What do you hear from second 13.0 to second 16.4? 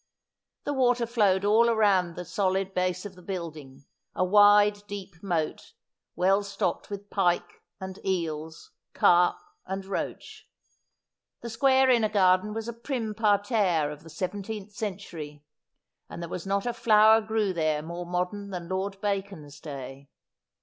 parterre of the seventeenth century, and there